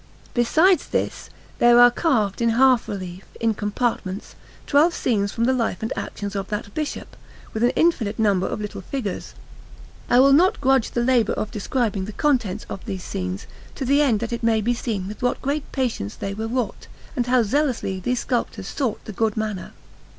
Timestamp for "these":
12.85-13.03, 17.99-18.21